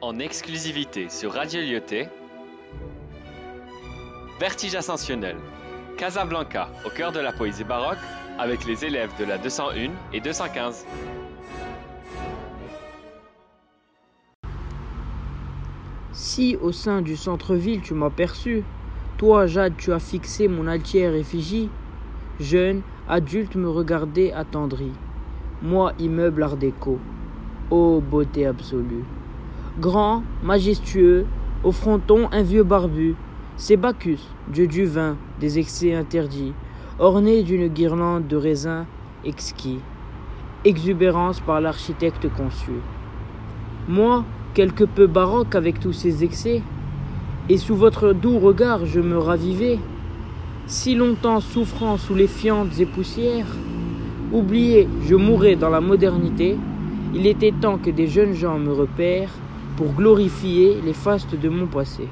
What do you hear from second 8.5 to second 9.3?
les élèves de